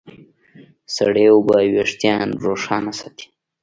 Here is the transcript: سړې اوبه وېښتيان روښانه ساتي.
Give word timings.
سړې 0.95 1.25
اوبه 1.33 1.57
وېښتيان 1.75 2.27
روښانه 2.45 2.91
ساتي. 2.99 3.27